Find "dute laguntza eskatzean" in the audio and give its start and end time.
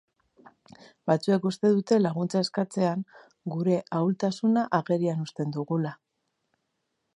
1.75-3.05